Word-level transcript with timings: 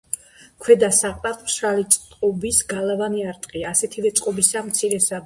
ქვედა 0.63 0.87
საყდარს 0.99 1.43
მშრალი 1.49 1.85
წყობის 1.97 2.63
გალავანი 2.73 3.27
არტყია, 3.33 3.75
ასეთივე 3.75 4.15
წყობისაა 4.21 4.65
მცირე 4.71 5.01
სადგომები. 5.03 5.19